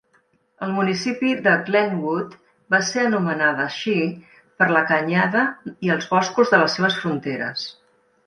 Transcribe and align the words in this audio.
El 0.67 0.71
municipi 0.75 1.33
de 1.47 1.51
Glenwood 1.67 2.31
va 2.75 2.79
ser 2.87 3.03
anomenada 3.09 3.61
així 3.65 3.93
per 4.61 4.69
la 4.77 4.83
canyada 4.93 5.43
i 5.89 5.91
els 5.97 6.11
boscos 6.15 6.55
de 6.55 6.63
les 6.63 6.79
seves 6.79 6.97
fronteres. 7.03 7.67